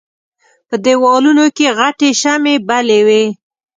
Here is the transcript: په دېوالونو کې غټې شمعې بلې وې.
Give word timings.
په 0.67 0.75
دېوالونو 0.85 1.45
کې 1.57 1.67
غټې 1.79 2.09
شمعې 2.21 2.55
بلې 2.67 2.99
وې. 3.07 3.23